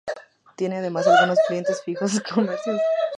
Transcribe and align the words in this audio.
Tiene 0.57 0.77
además 0.77 1.05
algunos 1.05 1.37
clientes 1.47 1.83
fijos, 1.83 2.13
comercios 2.21 2.33
de 2.33 2.41
materiales 2.41 2.65
de 2.65 2.73
la 2.73 2.79
zona. 2.83 2.99